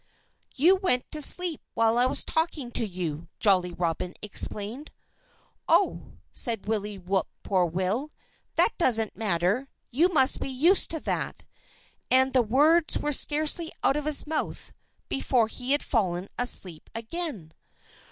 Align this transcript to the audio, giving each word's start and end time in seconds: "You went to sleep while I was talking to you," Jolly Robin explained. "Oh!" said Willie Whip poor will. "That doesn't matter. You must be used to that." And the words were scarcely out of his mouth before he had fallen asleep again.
"You 0.55 0.77
went 0.77 1.11
to 1.11 1.21
sleep 1.21 1.61
while 1.75 1.95
I 1.99 2.07
was 2.07 2.23
talking 2.23 2.71
to 2.71 2.87
you," 2.87 3.27
Jolly 3.39 3.71
Robin 3.71 4.15
explained. 4.23 4.89
"Oh!" 5.67 6.13
said 6.31 6.65
Willie 6.65 6.97
Whip 6.97 7.27
poor 7.43 7.67
will. 7.67 8.11
"That 8.55 8.75
doesn't 8.79 9.15
matter. 9.15 9.67
You 9.91 10.09
must 10.11 10.39
be 10.39 10.49
used 10.49 10.89
to 10.89 10.99
that." 11.01 11.45
And 12.09 12.33
the 12.33 12.41
words 12.41 12.97
were 12.97 13.13
scarcely 13.13 13.71
out 13.83 13.95
of 13.95 14.05
his 14.05 14.25
mouth 14.25 14.73
before 15.07 15.47
he 15.47 15.71
had 15.73 15.83
fallen 15.83 16.29
asleep 16.35 16.89
again. 16.95 17.53